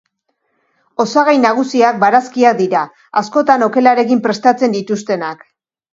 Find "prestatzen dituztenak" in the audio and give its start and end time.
4.29-5.51